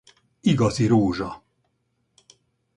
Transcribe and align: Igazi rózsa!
Igazi 0.43 0.87
rózsa! 0.87 1.43